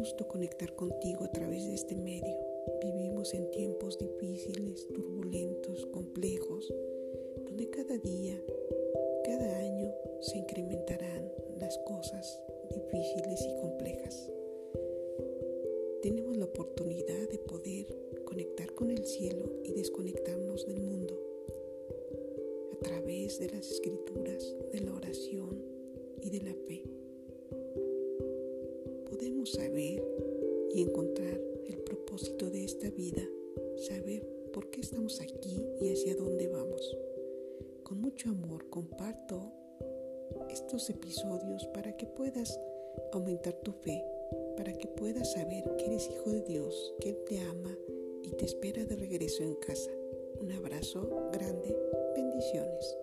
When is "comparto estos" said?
38.70-40.90